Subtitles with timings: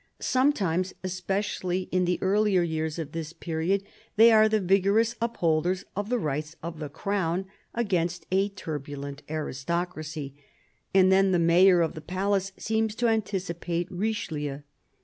[0.19, 3.83] Sometimes, especially in the earlier 3'ears of this period,
[4.15, 9.21] they are the vigorous up holders of the rights of the crown against a turbulent
[9.29, 10.33] aristocracy,
[10.91, 14.63] and then the mayor of the palace seems to anticipate Eichelieu.